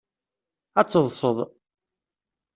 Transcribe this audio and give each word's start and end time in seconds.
Ad 0.79 0.87
teḍṣeḍ. 0.87 1.37